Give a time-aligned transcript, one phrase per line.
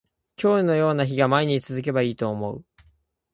[0.35, 2.65] 今日のような日が毎日続けばいいと思う